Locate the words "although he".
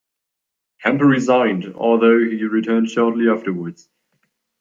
1.75-2.43